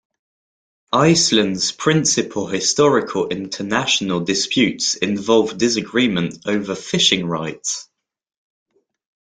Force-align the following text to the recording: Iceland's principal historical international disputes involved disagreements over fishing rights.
Iceland's 0.93 1.71
principal 1.71 2.47
historical 2.47 3.27
international 3.27 4.21
disputes 4.21 4.95
involved 4.95 5.59
disagreements 5.59 6.39
over 6.47 6.73
fishing 6.73 7.27
rights. 7.27 7.87